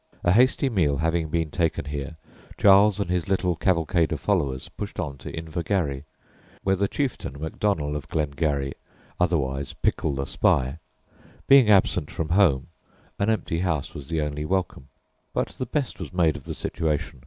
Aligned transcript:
A 0.23 0.31
hasty 0.31 0.67
meal 0.67 0.97
having 0.97 1.27
been 1.29 1.51
taken 1.51 1.85
here, 1.85 2.15
Charles 2.57 2.99
and 2.99 3.07
his 3.11 3.27
little 3.27 3.55
cavalcade 3.55 4.11
of 4.11 4.19
followers 4.19 4.67
pushed 4.69 4.99
on 4.99 5.19
to 5.19 5.31
Invergarry, 5.31 6.05
where 6.63 6.75
the 6.75 6.87
chieftain, 6.87 7.33
Macdonnell 7.39 7.95
of 7.95 8.07
Glengarry, 8.09 8.73
otherwise 9.19 9.73
"Pickle 9.75 10.15
the 10.15 10.25
Spy," 10.25 10.79
being 11.47 11.69
absent 11.69 12.09
from 12.09 12.29
home, 12.29 12.65
an 13.19 13.29
empty 13.29 13.59
house 13.59 13.93
was 13.93 14.07
the 14.07 14.21
only 14.21 14.43
welcome, 14.43 14.87
but 15.35 15.49
the 15.49 15.67
best 15.67 15.99
was 15.99 16.11
made 16.11 16.35
of 16.35 16.45
the 16.45 16.55
situation. 16.55 17.19